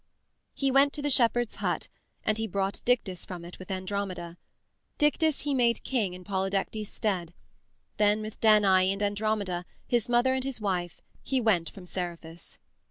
[0.55, 1.87] He went to the shepherd's hut,
[2.25, 4.39] and he brought Dictys from it with Andromeda.
[4.97, 7.35] Dictys he made king in Polydectes's stead.
[7.97, 12.57] Then with Danae and Andromeda, his mother and his wife, he went from Seriphus.